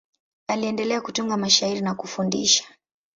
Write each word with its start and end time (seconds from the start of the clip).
Aliendelea 0.47 1.01
kutunga 1.01 1.37
mashairi 1.37 1.81
na 1.81 1.95
kufundisha. 1.95 2.63